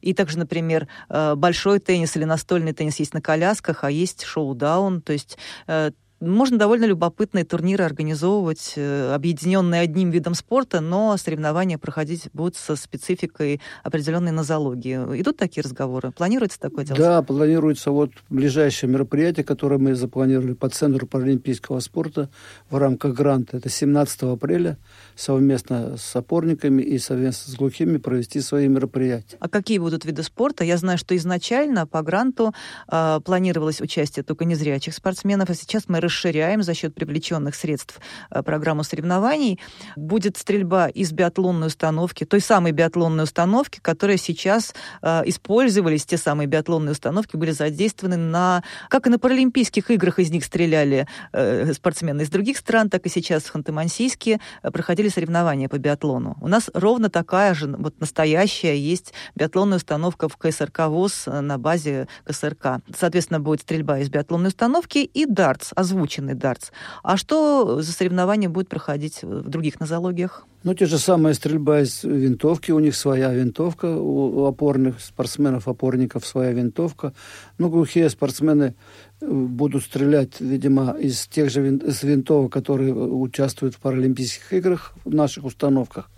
и 0.06 0.14
также, 0.14 0.38
например, 0.38 0.88
э, 1.10 1.34
большой 1.36 1.80
теннис 1.80 2.16
или 2.16 2.26
настольный 2.26 2.74
теннис 2.74 2.98
есть 2.98 3.14
на 3.16 3.22
колясках, 3.22 3.84
а 3.84 3.90
есть 3.90 4.24
шоу-даун. 4.24 5.02
То 5.02 5.14
есть 5.14 5.38
э, 5.68 5.92
можно 6.22 6.58
довольно 6.58 6.86
любопытные 6.86 7.44
турниры 7.44 7.84
организовывать, 7.84 8.74
э, 8.78 9.14
объединенные 9.14 9.82
одним 9.82 10.12
видом 10.12 10.34
спорта, 10.34 10.80
но 10.80 11.18
соревнования 11.18 11.78
проходить 11.78 12.30
будут 12.34 12.56
со 12.56 12.76
спецификой 12.76 13.60
определенной 13.84 14.32
нозологии. 14.32 14.96
Идут 15.20 15.38
такие 15.38 15.64
разговоры? 15.64 16.12
Планируется 16.12 16.60
такое 16.60 16.86
дело? 16.86 16.98
Да, 16.98 17.22
планируется 17.22 17.92
вот 17.92 18.12
ближайшее 18.30 18.90
мероприятие, 18.90 19.44
которое 19.44 19.78
мы 19.78 19.96
запланировали 19.96 20.54
по 20.54 20.70
Центру 20.70 21.06
паралимпийского 21.06 21.80
спорта 21.82 22.30
в 22.70 22.78
рамках 22.78 23.14
гранта. 23.14 23.58
Это 23.58 23.70
17 23.70 24.24
апреля 24.24 24.78
совместно 25.16 25.98
с 25.98 26.16
опорниками 26.16 26.82
и 26.82 26.98
совместно 26.98 27.52
с 27.52 27.56
глухими 27.56 27.98
провести 27.98 28.40
свои 28.40 28.68
мероприятия. 28.68 29.38
А 29.40 29.50
какие 29.50 29.80
будут 29.80 30.06
виды 30.06 30.24
спорта? 30.24 30.64
Я 30.64 30.78
знаю, 30.78 30.98
что 30.98 31.16
изначально 31.18 31.86
по 31.86 32.02
гранту 32.02 32.54
э, 32.88 33.20
планировалось 33.24 33.82
участие 33.82 34.24
только 34.24 34.46
незрячих 34.46 34.94
спортсменов, 34.94 35.50
а 35.50 35.56
сейчас 35.56 35.84
мы 35.88 36.00
расширяем 36.06 36.64
за 36.64 36.74
счет 36.74 36.96
привлеченных 36.96 37.56
средств 37.56 38.00
э, 38.32 38.42
программу 38.42 38.84
соревнований. 38.84 39.60
Будет 39.96 40.38
стрельба 40.38 40.88
из 40.88 41.12
биатлонной 41.12 41.68
установки, 41.68 42.26
той 42.26 42.42
самой 42.42 42.72
биатлонной 42.72 43.24
установки, 43.26 43.80
которая 43.82 44.18
сейчас 44.18 44.74
э, 45.02 45.24
использовались, 45.26 46.06
те 46.06 46.18
самые 46.18 46.48
биатлонные 46.48 46.94
установки 46.94 47.36
были 47.36 47.52
задействованы 47.52 48.18
на, 48.18 48.64
как 48.90 49.08
и 49.08 49.10
на 49.10 49.20
Паралимпийских 49.20 49.92
играх 49.92 50.20
из 50.20 50.32
них 50.32 50.46
стреляли 50.46 51.08
э, 51.34 51.74
спортсмены 51.74 52.22
из 52.22 52.30
других 52.30 52.58
стран, 52.58 52.90
так 52.90 53.06
и 53.06 53.10
сейчас 53.10 53.44
в 53.44 53.56
Ханты-Мансийске 53.56 54.40
проходили 54.62 55.10
соревнования 55.10 55.68
по 55.68 55.78
биатлону. 55.78 56.38
У 56.42 56.48
нас 56.48 56.70
ровно 56.74 57.10
такая 57.10 57.54
же, 57.54 57.68
вот 57.68 58.00
настоящая 58.00 58.78
есть 58.78 59.14
биатлонная 59.36 59.78
установка 59.78 60.30
в 60.30 60.38
КСРК 60.38 60.88
ВОЗ 60.88 61.26
на 61.28 61.58
базе 61.58 62.08
КСРК. 62.26 62.82
Соответственно, 62.96 63.40
будет 63.40 63.62
стрельба 63.62 64.00
из 64.00 64.10
биатлонной 64.10 64.50
установки 64.50 65.00
и 65.00 65.26
дартс, 65.26 65.72
озвученный 65.96 66.36
дартс. 66.36 66.72
А 67.04 67.18
что 67.18 67.82
за 67.82 67.92
соревнования 67.92 68.50
будет 68.50 68.70
проходить 68.70 69.24
в 69.24 69.50
других 69.50 69.80
нозологиях? 69.80 70.46
Ну, 70.64 70.74
те 70.74 70.86
же 70.86 70.98
самые 70.98 71.34
стрельба 71.36 71.82
из 71.82 72.04
винтовки, 72.04 72.72
у 72.72 72.80
них 72.80 72.96
своя 72.96 73.34
винтовка, 73.34 73.86
у 73.86 74.46
опорных 74.46 75.00
спортсменов, 75.00 75.68
опорников 75.68 76.26
своя 76.26 76.52
винтовка. 76.52 77.14
Ну, 77.58 77.70
глухие 77.70 78.10
спортсмены 78.10 78.74
э, 79.22 79.28
будут 79.30 79.84
стрелять, 79.84 80.42
видимо, 80.42 80.98
из 81.00 81.28
тех 81.28 81.50
же 81.50 81.62
вин, 81.62 81.78
из 81.78 82.04
винтовок, 82.04 82.52
которые 82.52 82.94
участвуют 82.94 83.76
в 83.76 83.80
Паралимпийских 83.80 84.54
играх, 84.54 84.94
в 85.06 85.14
наших 85.14 85.46
установках. 85.46 86.10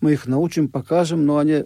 Мы 0.00 0.12
их 0.12 0.26
научим, 0.26 0.68
покажем, 0.68 1.24
но 1.24 1.38
они, 1.38 1.64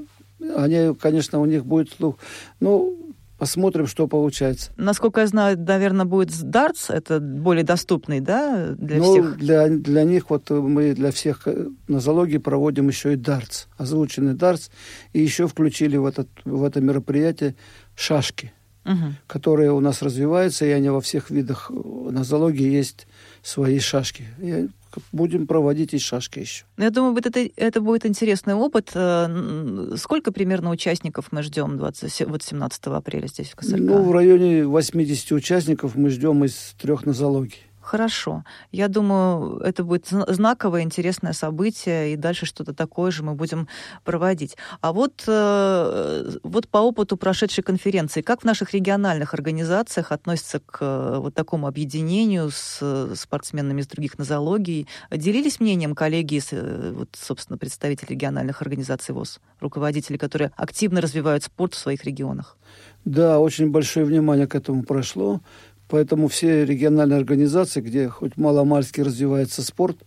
они 0.55 0.95
конечно, 0.95 1.41
у 1.41 1.47
них 1.47 1.65
будет 1.65 1.91
слух. 1.91 2.17
Ну, 2.61 3.06
Посмотрим, 3.39 3.87
что 3.87 4.07
получается. 4.07 4.73
Насколько 4.77 5.21
я 5.21 5.27
знаю, 5.27 5.59
наверное, 5.59 6.07
будет 6.07 6.31
дартс, 6.43 6.89
это 6.89 7.21
более 7.21 7.65
доступный, 7.65 8.21
да, 8.21 8.75
для 8.79 8.97
ну, 8.97 9.13
всех? 9.13 9.37
Для, 9.37 9.69
для 9.69 10.05
них, 10.05 10.31
вот 10.31 10.49
мы 10.49 10.95
для 10.95 11.11
всех 11.11 11.47
э, 11.47 11.69
на 11.87 12.01
зоологии 12.01 12.39
проводим 12.39 12.89
еще 12.89 13.13
и 13.13 13.17
дартс, 13.17 13.67
озвученный 13.77 14.33
дартс, 14.33 14.71
и 15.13 15.21
еще 15.21 15.49
включили 15.49 15.99
в, 15.99 16.07
этот, 16.07 16.29
в 16.47 16.65
это 16.65 16.81
мероприятие 16.81 17.57
шашки, 17.95 18.53
угу. 18.87 19.15
которые 19.27 19.71
у 19.71 19.81
нас 19.81 20.01
развиваются, 20.01 20.65
и 20.65 20.71
они 20.71 20.89
во 20.89 21.03
всех 21.03 21.31
видах 21.31 21.71
э, 21.71 22.11
на 22.11 22.25
зоологии 22.25 22.71
есть 22.71 23.07
свои 23.47 23.79
шашки. 23.79 24.25
Я 24.39 24.67
будем 25.13 25.47
проводить 25.47 25.95
и 25.95 25.99
шашки 25.99 26.41
еще. 26.41 26.65
Ну, 26.77 26.85
я 26.85 26.91
думаю, 26.91 27.17
это, 27.17 27.49
это 27.57 27.81
будет 27.81 28.05
интересный 28.05 28.55
опыт. 28.55 28.91
Э, 28.95 29.95
сколько 29.97 30.33
примерно 30.33 30.71
участников 30.71 31.29
мы 31.31 31.43
ждем 31.43 31.77
20, 31.77 32.27
вот 32.27 32.43
17 32.43 32.87
апреля 32.87 33.29
здесь 33.29 33.51
в 33.51 33.57
КСРК? 33.57 33.79
Ну, 33.79 34.03
в 34.03 34.13
районе 34.13 34.67
80 34.67 35.33
участников 35.33 35.95
мы 35.95 36.11
ждем 36.11 36.45
из 36.45 36.75
трех 36.81 37.07
нозологий. 37.07 37.63
Хорошо. 37.87 38.43
Я 38.73 38.89
думаю, 38.89 39.59
это 39.59 39.85
будет 39.85 40.09
знаковое, 40.09 40.83
интересное 40.83 41.33
событие, 41.33 42.13
и 42.13 42.17
дальше 42.17 42.45
что-то 42.45 42.75
такое 42.75 43.13
же 43.13 43.23
мы 43.23 43.35
будем 43.35 43.69
проводить. 44.03 44.57
А 44.81 44.93
вот, 44.93 45.23
э, 45.29 46.31
вот 46.43 46.67
по 46.67 46.79
опыту 46.79 47.17
прошедшей 47.17 47.63
конференции, 47.63 48.23
как 48.23 48.41
в 48.41 48.45
наших 48.45 48.75
региональных 48.75 49.35
организациях 49.35 50.11
относятся 50.11 50.59
к 50.59 50.79
э, 50.81 51.19
вот 51.21 51.35
такому 51.35 51.69
объединению 51.69 52.51
с 52.51 53.15
спортсменами 53.15 53.83
из 53.83 53.87
других 53.87 54.19
нозологий? 54.19 54.89
Делились 55.13 55.61
мнением 55.61 55.95
коллеги, 55.95 56.43
э, 56.51 56.93
вот, 56.93 57.11
собственно, 57.13 57.57
представители 57.57 58.15
региональных 58.15 58.63
организаций 58.63 59.15
ВОЗ, 59.15 59.39
руководители, 59.61 60.17
которые 60.17 60.51
активно 60.57 61.01
развивают 61.01 61.45
спорт 61.45 61.75
в 61.75 61.79
своих 61.79 62.03
регионах? 62.03 62.57
Да, 63.05 63.39
очень 63.39 63.71
большое 63.71 64.05
внимание 64.05 64.49
к 64.49 64.57
этому 64.57 64.83
прошло. 64.83 65.41
Поэтому 65.89 66.29
все 66.29 66.65
региональные 66.65 67.19
организации, 67.19 67.81
где 67.81 68.09
хоть 68.09 68.37
маломальски 68.37 69.01
развивается 69.01 69.63
спорт, 69.63 69.99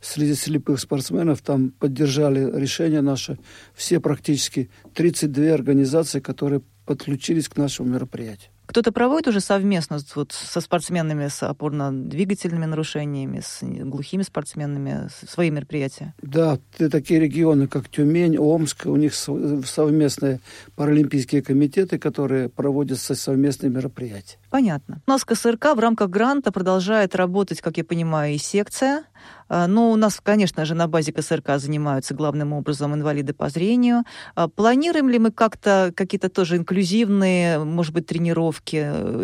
среди 0.00 0.34
слепых 0.34 0.80
спортсменов 0.80 1.42
там 1.42 1.70
поддержали 1.70 2.50
решение 2.58 3.00
наше. 3.00 3.38
Все 3.74 4.00
практически 4.00 4.70
32 4.94 5.52
организации, 5.52 6.20
которые 6.20 6.62
подключились 6.86 7.48
к 7.48 7.56
нашему 7.56 7.90
мероприятию. 7.90 8.50
Кто-то 8.68 8.92
проводит 8.92 9.28
уже 9.28 9.40
совместно 9.40 9.98
вот, 10.14 10.32
со 10.32 10.60
спортсменами 10.60 11.28
с 11.28 11.42
опорно-двигательными 11.42 12.66
нарушениями, 12.66 13.40
с 13.40 13.60
глухими 13.62 14.22
спортсменами 14.22 15.08
свои 15.26 15.50
мероприятия? 15.50 16.14
Да, 16.20 16.58
такие 16.76 17.18
регионы, 17.18 17.66
как 17.66 17.88
Тюмень, 17.88 18.36
Омск, 18.36 18.84
у 18.84 18.96
них 18.96 19.14
совместные 19.14 20.40
паралимпийские 20.76 21.40
комитеты, 21.40 21.98
которые 21.98 22.50
проводят 22.50 22.98
совместные 22.98 23.70
мероприятия. 23.70 24.36
Понятно. 24.50 25.00
У 25.06 25.10
нас 25.10 25.24
КСРК 25.24 25.74
в 25.74 25.78
рамках 25.78 26.10
гранта 26.10 26.52
продолжает 26.52 27.14
работать, 27.14 27.62
как 27.62 27.78
я 27.78 27.84
понимаю, 27.84 28.34
и 28.34 28.38
секция. 28.38 29.04
Но 29.48 29.90
у 29.90 29.96
нас, 29.96 30.20
конечно 30.22 30.64
же, 30.64 30.74
на 30.74 30.88
базе 30.88 31.12
КСРК 31.12 31.56
занимаются 31.56 32.14
главным 32.14 32.52
образом 32.52 32.94
инвалиды 32.94 33.32
по 33.32 33.48
зрению. 33.48 34.04
А, 34.34 34.48
планируем 34.48 35.08
ли 35.08 35.18
мы 35.18 35.30
как-то 35.30 35.92
какие-то 35.94 36.28
тоже 36.28 36.56
инклюзивные, 36.56 37.58
может 37.58 37.94
быть, 37.94 38.06
тренировки? 38.06 38.76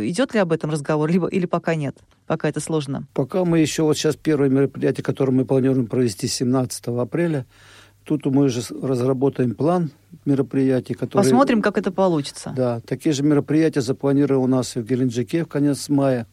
Идет 0.08 0.34
ли 0.34 0.40
об 0.40 0.52
этом 0.52 0.70
разговор, 0.70 1.10
либо, 1.10 1.26
или 1.26 1.46
пока 1.46 1.74
нет? 1.74 1.96
Пока 2.26 2.48
это 2.48 2.60
сложно? 2.60 3.06
Пока 3.12 3.44
мы 3.44 3.58
еще, 3.58 3.82
вот 3.82 3.98
сейчас 3.98 4.16
первое 4.16 4.48
мероприятие, 4.48 5.04
которое 5.04 5.32
мы 5.32 5.44
планируем 5.44 5.86
провести 5.86 6.26
17 6.26 6.86
апреля, 6.86 7.44
Тут 8.04 8.26
мы 8.26 8.44
уже 8.44 8.60
разработаем 8.82 9.54
план 9.54 9.90
мероприятий, 10.26 10.92
которые... 10.92 11.24
Посмотрим, 11.24 11.62
как 11.62 11.78
это 11.78 11.90
получится. 11.90 12.52
Да, 12.54 12.80
такие 12.80 13.14
же 13.14 13.22
мероприятия 13.22 13.80
запланированы 13.80 14.44
у 14.44 14.46
нас 14.46 14.76
и 14.76 14.80
в 14.80 14.84
Геленджике 14.84 15.44
в 15.44 15.48
конец 15.48 15.88
мая. 15.88 16.26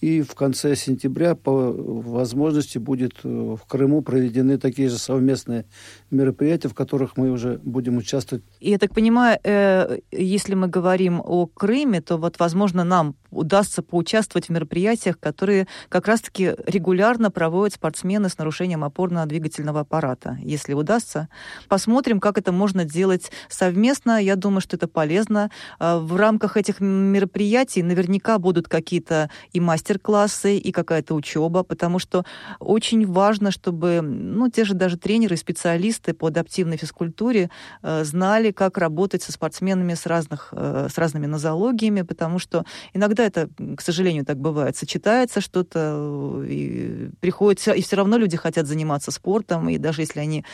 И 0.00 0.22
в 0.22 0.34
конце 0.34 0.76
сентября 0.76 1.34
по 1.34 1.72
возможности 1.72 2.78
будет 2.78 3.14
э, 3.24 3.28
в 3.28 3.66
Крыму 3.66 4.02
проведены 4.02 4.56
такие 4.56 4.88
же 4.88 4.96
совместные 4.96 5.64
мероприятия, 6.10 6.68
в 6.68 6.74
которых 6.74 7.16
мы 7.16 7.30
уже 7.30 7.58
будем 7.64 7.96
участвовать. 7.96 8.44
Я 8.60 8.78
так 8.78 8.94
понимаю, 8.94 9.38
э, 9.42 9.98
если 10.12 10.54
мы 10.54 10.68
говорим 10.68 11.20
о 11.24 11.46
Крыме, 11.46 12.00
то 12.00 12.16
вот, 12.16 12.38
возможно, 12.38 12.84
нам 12.84 13.16
удастся 13.30 13.82
поучаствовать 13.82 14.46
в 14.46 14.52
мероприятиях, 14.52 15.18
которые 15.18 15.66
как 15.88 16.06
раз-таки 16.06 16.54
регулярно 16.66 17.30
проводят 17.30 17.74
спортсмены 17.74 18.28
с 18.28 18.38
нарушением 18.38 18.84
опорно-двигательного 18.84 19.80
аппарата. 19.80 20.38
Если 20.42 20.74
удастся, 20.74 21.28
посмотрим, 21.68 22.20
как 22.20 22.38
это 22.38 22.52
можно 22.52 22.84
делать 22.84 23.32
совместно. 23.48 24.22
Я 24.22 24.36
думаю, 24.36 24.60
что 24.60 24.76
это 24.76 24.86
полезно. 24.86 25.50
Э, 25.80 25.98
в 25.98 26.14
рамках 26.14 26.56
этих 26.56 26.80
мероприятий 26.80 27.82
наверняка 27.82 28.38
будут 28.38 28.68
какие-то 28.68 29.28
и 29.52 29.58
мастер 29.58 29.87
мастер-классы 29.88 30.58
и 30.58 30.72
какая-то 30.72 31.14
учеба, 31.14 31.62
потому 31.62 31.98
что 31.98 32.24
очень 32.58 33.06
важно, 33.06 33.50
чтобы 33.50 34.00
ну, 34.02 34.50
те 34.50 34.64
же 34.64 34.74
даже 34.74 34.98
тренеры, 34.98 35.36
специалисты 35.36 36.12
по 36.12 36.26
адаптивной 36.26 36.76
физкультуре 36.76 37.50
э, 37.82 38.04
знали, 38.04 38.50
как 38.50 38.78
работать 38.78 39.22
со 39.22 39.32
спортсменами 39.32 39.94
с, 39.94 40.06
разных, 40.06 40.48
э, 40.52 40.88
с 40.92 40.98
разными 40.98 41.26
нозологиями, 41.26 42.02
потому 42.02 42.38
что 42.38 42.64
иногда 42.92 43.24
это, 43.24 43.48
к 43.76 43.80
сожалению, 43.80 44.24
так 44.24 44.38
бывает, 44.38 44.76
сочетается 44.76 45.40
что-то, 45.40 46.42
и 46.46 47.10
приходится, 47.20 47.72
и 47.72 47.80
все 47.80 47.96
равно 47.96 48.18
люди 48.18 48.36
хотят 48.36 48.66
заниматься 48.66 49.10
спортом, 49.10 49.68
и 49.68 49.78
даже 49.78 50.02
если 50.02 50.20
они, 50.20 50.44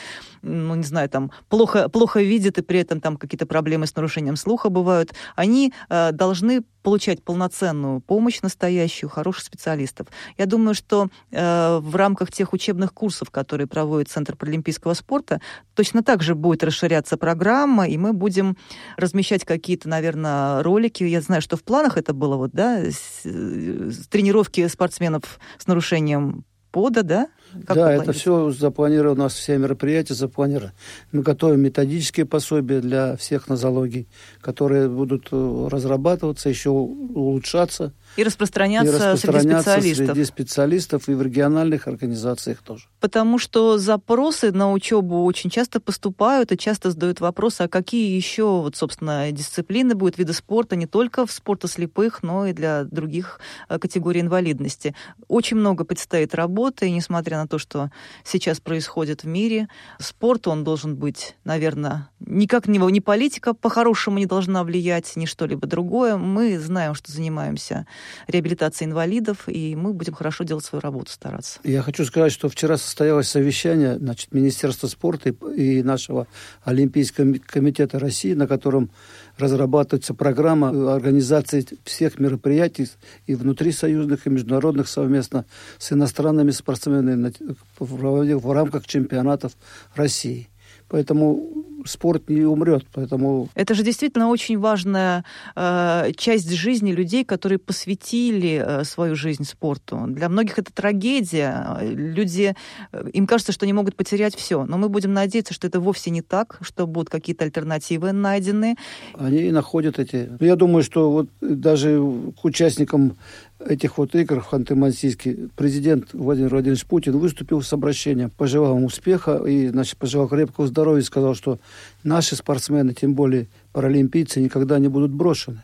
ну, 0.41 0.75
не 0.75 0.83
знаю, 0.83 1.09
там, 1.09 1.31
плохо, 1.49 1.89
плохо 1.89 2.21
видят, 2.21 2.57
и 2.57 2.61
при 2.61 2.79
этом 2.79 3.01
там 3.01 3.17
какие-то 3.17 3.45
проблемы 3.45 3.85
с 3.85 3.95
нарушением 3.95 4.37
слуха 4.37 4.69
бывают, 4.69 5.13
они 5.35 5.73
э, 5.89 6.11
должны 6.13 6.63
получать 6.85 7.23
полноценную 7.23 7.99
помощь 7.99 8.43
настоящую, 8.43 9.09
хороших 9.25 9.43
специалистов. 9.43 10.07
Я 10.37 10.45
думаю, 10.45 10.75
что 10.75 11.07
э, 11.31 11.79
в 11.81 11.95
рамках 11.95 12.31
тех 12.31 12.53
учебных 12.53 12.93
курсов, 12.93 13.31
которые 13.31 13.65
проводит 13.65 14.09
Центр 14.09 14.35
паралимпийского 14.35 14.93
спорта, 14.93 15.41
точно 15.73 16.03
так 16.03 16.21
же 16.21 16.35
будет 16.35 16.63
расширяться 16.63 17.17
программа, 17.17 17.87
и 17.87 17.97
мы 17.97 18.13
будем 18.13 18.55
размещать 18.97 19.43
какие-то, 19.43 19.89
наверное, 19.89 20.61
ролики. 20.61 21.03
Я 21.03 21.21
знаю, 21.21 21.41
что 21.41 21.57
в 21.57 21.63
планах 21.63 21.97
это 21.97 22.13
было 22.13 22.35
вот, 22.35 22.51
да, 22.51 22.83
с, 22.83 23.25
с 23.25 24.07
тренировки 24.07 24.67
спортсменов 24.67 25.39
с 25.57 25.65
нарушением 25.65 26.45
пода, 26.75 27.03
да? 27.03 27.27
Как 27.65 27.77
да, 27.77 27.93
это 27.93 28.11
все 28.11 28.51
запланировано, 28.51 29.21
у 29.21 29.23
нас 29.23 29.33
все 29.33 29.57
мероприятия 29.57 30.13
запланированы. 30.13 30.73
Мы 31.13 31.21
готовим 31.21 31.61
методические 31.61 32.25
пособия 32.25 32.81
для 32.81 33.15
всех 33.15 33.47
нозологий, 33.47 34.09
которые 34.41 34.89
будут 34.89 35.29
э, 35.31 35.67
разрабатываться, 35.71 36.49
еще 36.49 36.71
улучшаться. 36.71 37.93
И 38.17 38.23
распространяться, 38.23 38.93
и 38.93 38.95
распространяться 38.95 39.73
среди 39.73 39.93
специалистов. 39.93 40.05
среди 40.07 40.25
специалистов 40.25 41.09
и 41.09 41.13
в 41.13 41.21
региональных 41.21 41.87
организациях 41.87 42.59
тоже. 42.59 42.85
Потому 42.99 43.37
что 43.37 43.77
запросы 43.77 44.51
на 44.51 44.71
учебу 44.71 45.25
очень 45.25 45.49
часто 45.49 45.79
поступают 45.79 46.51
и 46.51 46.57
часто 46.57 46.91
задают 46.91 47.19
вопросы, 47.19 47.63
а 47.63 47.67
какие 47.67 48.15
еще, 48.15 48.61
вот, 48.61 48.75
собственно, 48.75 49.31
дисциплины 49.31 49.95
будут, 49.95 50.17
виды 50.17 50.33
спорта, 50.33 50.75
не 50.75 50.85
только 50.85 51.25
в 51.25 51.31
спорта 51.31 51.67
слепых, 51.67 52.23
но 52.23 52.47
и 52.47 52.53
для 52.53 52.85
других 52.85 53.39
э, 53.67 53.79
категорий 53.79 54.21
инвалидности. 54.21 54.95
Очень 55.27 55.57
много 55.57 55.83
предстоит 55.83 56.33
работы, 56.35 56.87
и 56.87 56.91
несмотря 56.91 57.37
на 57.37 57.47
то, 57.47 57.57
что 57.57 57.89
сейчас 58.23 58.59
происходит 58.59 59.23
в 59.23 59.27
мире, 59.27 59.67
спорт, 59.99 60.47
он 60.47 60.63
должен 60.63 60.95
быть, 60.95 61.35
наверное, 61.43 62.09
никак 62.19 62.67
не, 62.67 62.79
не 62.79 63.01
политика 63.01 63.53
по-хорошему 63.53 64.19
не 64.19 64.25
должна 64.25 64.63
влиять, 64.63 65.15
ни 65.15 65.25
что-либо 65.25 65.67
другое. 65.67 66.17
Мы 66.17 66.57
знаем, 66.59 66.95
что 66.95 67.11
занимаемся 67.11 67.85
реабилитацией 68.27 68.89
инвалидов, 68.89 69.47
и 69.47 69.75
мы 69.75 69.93
будем 69.93 70.13
хорошо 70.13 70.43
делать 70.43 70.65
свою 70.65 70.81
работу, 70.81 71.11
стараться. 71.11 71.59
Я 71.63 71.81
хочу 71.81 72.05
сказать, 72.05 72.31
что 72.31 72.49
вчера 72.49 72.77
состоялось 72.77 73.27
совещание 73.27 73.97
значит, 73.97 74.33
Министерства 74.33 74.87
спорта 74.87 75.29
и 75.29 75.83
нашего 75.83 76.27
Олимпийского 76.63 77.33
комитета 77.45 77.99
России, 77.99 78.33
на 78.33 78.47
котором 78.47 78.89
разрабатывается 79.37 80.13
программа 80.13 80.93
организации 80.93 81.65
всех 81.83 82.19
мероприятий 82.19 82.89
и 83.27 83.35
внутри 83.35 83.71
союзных, 83.71 84.27
и 84.27 84.29
международных 84.29 84.87
совместно 84.87 85.45
с 85.77 85.91
иностранными 85.91 86.51
спортсменами 86.51 87.33
в 87.79 88.53
рамках 88.53 88.87
чемпионатов 88.87 89.53
России. 89.95 90.49
Поэтому 90.87 91.74
спорт 91.85 92.29
не 92.29 92.41
умрет, 92.41 92.85
поэтому... 92.93 93.49
Это 93.55 93.73
же 93.73 93.83
действительно 93.83 94.29
очень 94.29 94.57
важная 94.59 95.23
э, 95.55 96.11
часть 96.17 96.51
жизни 96.51 96.91
людей, 96.91 97.23
которые 97.23 97.59
посвятили 97.59 98.63
э, 98.65 98.83
свою 98.83 99.15
жизнь 99.15 99.43
спорту. 99.43 100.05
Для 100.07 100.29
многих 100.29 100.59
это 100.59 100.73
трагедия. 100.73 101.77
Люди, 101.81 102.55
э, 102.91 103.09
им 103.13 103.27
кажется, 103.27 103.51
что 103.51 103.65
они 103.65 103.73
могут 103.73 103.95
потерять 103.95 104.35
все. 104.35 104.65
Но 104.65 104.77
мы 104.77 104.89
будем 104.89 105.13
надеяться, 105.13 105.53
что 105.53 105.67
это 105.67 105.79
вовсе 105.79 106.11
не 106.11 106.21
так, 106.21 106.57
что 106.61 106.87
будут 106.87 107.09
какие-то 107.09 107.45
альтернативы 107.45 108.11
найдены. 108.11 108.75
Они 109.13 109.51
находят 109.51 109.99
эти... 109.99 110.29
Я 110.39 110.55
думаю, 110.55 110.83
что 110.83 111.11
вот 111.11 111.29
даже 111.41 112.01
к 112.41 112.45
участникам 112.45 113.17
этих 113.59 113.97
вот 113.97 114.13
игр 114.15 114.41
в 114.41 114.53
Ханты-Мансийске 114.53 115.49
президент 115.55 116.13
Владимир 116.13 116.49
Владимирович 116.49 116.85
Путин 116.85 117.17
выступил 117.17 117.61
с 117.61 117.71
обращением, 117.73 118.29
пожелал 118.29 118.77
им 118.77 118.85
успеха 118.85 119.37
и, 119.45 119.69
значит, 119.69 119.97
пожелал 119.97 120.27
крепкого 120.27 120.67
здоровья 120.67 121.01
и 121.01 121.05
сказал, 121.05 121.35
что 121.35 121.59
наши 122.03 122.35
спортсмены, 122.35 122.93
тем 122.93 123.13
более 123.13 123.47
паралимпийцы, 123.73 124.39
никогда 124.39 124.79
не 124.79 124.87
будут 124.87 125.11
брошены. 125.11 125.61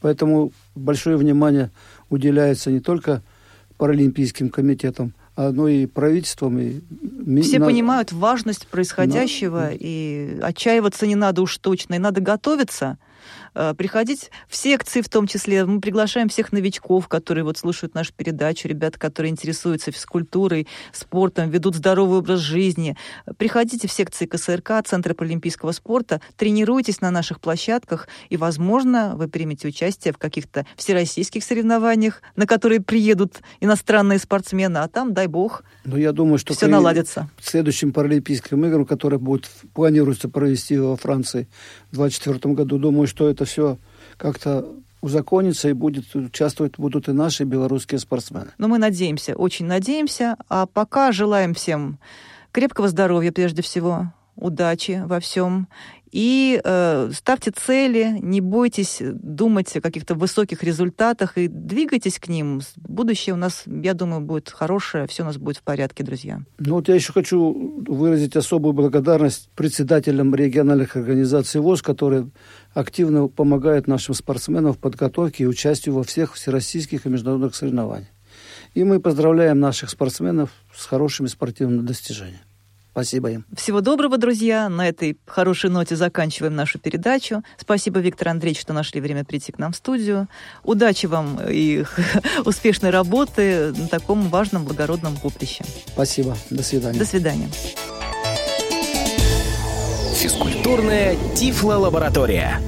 Поэтому 0.00 0.52
большое 0.74 1.16
внимание 1.16 1.70
уделяется 2.10 2.70
не 2.70 2.80
только 2.80 3.22
паралимпийским 3.76 4.50
комитетам, 4.50 5.14
а 5.36 5.50
но 5.50 5.66
и 5.66 5.86
правительством. 5.86 6.58
И 6.58 6.80
Все 7.42 7.58
на... 7.58 7.66
понимают 7.66 8.12
важность 8.12 8.66
происходящего, 8.66 9.70
на... 9.70 9.72
и 9.72 10.38
отчаиваться 10.42 11.06
не 11.06 11.16
надо 11.16 11.42
уж 11.42 11.58
точно, 11.58 11.94
и 11.94 11.98
надо 11.98 12.20
готовиться– 12.20 12.98
приходить 13.76 14.30
в 14.48 14.56
секции 14.56 15.00
в 15.00 15.08
том 15.08 15.26
числе. 15.26 15.64
Мы 15.64 15.80
приглашаем 15.80 16.28
всех 16.28 16.52
новичков, 16.52 17.08
которые 17.08 17.44
вот 17.44 17.58
слушают 17.58 17.94
нашу 17.94 18.12
передачу, 18.12 18.68
ребят, 18.68 18.98
которые 18.98 19.30
интересуются 19.30 19.92
физкультурой, 19.92 20.66
спортом, 20.92 21.50
ведут 21.50 21.76
здоровый 21.76 22.18
образ 22.18 22.40
жизни. 22.40 22.96
Приходите 23.36 23.88
в 23.88 23.92
секции 23.92 24.26
КСРК, 24.26 24.72
Центра 24.84 25.14
паралимпийского 25.14 25.72
спорта, 25.72 26.20
тренируйтесь 26.36 27.00
на 27.00 27.10
наших 27.10 27.40
площадках, 27.40 28.08
и, 28.28 28.36
возможно, 28.36 29.14
вы 29.16 29.28
примете 29.28 29.68
участие 29.68 30.12
в 30.12 30.18
каких-то 30.18 30.66
всероссийских 30.76 31.44
соревнованиях, 31.44 32.22
на 32.36 32.46
которые 32.46 32.80
приедут 32.80 33.40
иностранные 33.60 34.18
спортсмены, 34.18 34.78
а 34.78 34.88
там, 34.88 35.14
дай 35.14 35.26
бог, 35.26 35.62
ну, 35.84 35.98
я 35.98 36.12
думаю, 36.12 36.38
что 36.38 36.54
все 36.54 36.66
наладится. 36.66 37.28
В 37.36 37.48
следующем 37.48 37.92
паралимпийским 37.92 38.64
играм, 38.64 38.86
которые 38.86 39.18
будут, 39.18 39.50
планируется 39.74 40.28
провести 40.28 40.78
во 40.78 40.96
Франции 40.96 41.46
в 41.90 41.96
2024 41.96 42.54
году, 42.54 42.78
думаю, 43.04 43.06
что 43.06 43.28
это 43.28 43.44
все 43.44 43.78
как-то 44.16 44.66
узаконится 45.00 45.68
и 45.68 45.72
будет 45.72 46.14
участвовать 46.14 46.78
будут 46.78 47.08
и 47.08 47.12
наши 47.12 47.44
белорусские 47.44 47.98
спортсмены. 47.98 48.52
Но 48.58 48.68
мы 48.68 48.78
надеемся, 48.78 49.34
очень 49.36 49.66
надеемся. 49.66 50.36
А 50.48 50.66
пока 50.66 51.12
желаем 51.12 51.52
всем 51.52 51.98
крепкого 52.52 52.88
здоровья 52.88 53.32
прежде 53.32 53.60
всего, 53.60 54.12
удачи 54.36 55.02
во 55.04 55.20
всем 55.20 55.68
и 56.14 56.60
э, 56.62 57.10
ставьте 57.12 57.50
цели, 57.50 58.20
не 58.22 58.40
бойтесь 58.40 58.98
думать 59.02 59.76
о 59.76 59.80
каких-то 59.80 60.14
высоких 60.14 60.62
результатах 60.62 61.36
и 61.36 61.48
двигайтесь 61.48 62.20
к 62.20 62.28
ним. 62.28 62.60
Будущее 62.76 63.34
у 63.34 63.36
нас, 63.36 63.64
я 63.66 63.94
думаю, 63.94 64.20
будет 64.20 64.48
хорошее, 64.48 65.08
все 65.08 65.24
у 65.24 65.26
нас 65.26 65.38
будет 65.38 65.56
в 65.56 65.62
порядке, 65.62 66.04
друзья. 66.04 66.40
Ну 66.60 66.74
вот 66.76 66.86
я 66.86 66.94
еще 66.94 67.12
хочу 67.12 67.82
выразить 67.88 68.36
особую 68.36 68.74
благодарность 68.74 69.50
председателям 69.56 70.32
региональных 70.36 70.94
организаций 70.94 71.60
ВОЗ, 71.60 71.82
которые 71.82 72.30
активно 72.74 73.26
помогают 73.26 73.88
нашим 73.88 74.14
спортсменам 74.14 74.72
в 74.72 74.78
подготовке 74.78 75.42
и 75.42 75.46
участию 75.48 75.96
во 75.96 76.04
всех 76.04 76.34
всероссийских 76.34 77.06
и 77.06 77.08
международных 77.08 77.56
соревнованиях. 77.56 78.06
И 78.74 78.84
мы 78.84 79.00
поздравляем 79.00 79.58
наших 79.58 79.90
спортсменов 79.90 80.50
с 80.72 80.86
хорошими 80.86 81.26
спортивными 81.26 81.84
достижениями. 81.84 82.53
Спасибо 82.94 83.28
им. 83.28 83.44
Всего 83.56 83.80
доброго, 83.80 84.18
друзья. 84.18 84.68
На 84.68 84.88
этой 84.88 85.18
хорошей 85.26 85.68
ноте 85.68 85.96
заканчиваем 85.96 86.54
нашу 86.54 86.78
передачу. 86.78 87.42
Спасибо, 87.56 87.98
Виктор 87.98 88.28
Андреевич, 88.28 88.60
что 88.60 88.72
нашли 88.72 89.00
время 89.00 89.24
прийти 89.24 89.50
к 89.50 89.58
нам 89.58 89.72
в 89.72 89.76
студию. 89.76 90.28
Удачи 90.62 91.06
вам 91.06 91.40
и 91.44 91.84
успешной 92.44 92.92
работы 92.92 93.72
на 93.72 93.88
таком 93.88 94.28
важном, 94.28 94.64
благородном 94.64 95.16
поприще. 95.16 95.64
Спасибо. 95.88 96.36
До 96.50 96.62
свидания. 96.62 96.96
До 96.96 97.04
свидания. 97.04 97.48
Физкультурная 100.14 101.16
Тифло-лаборатория. 101.34 102.60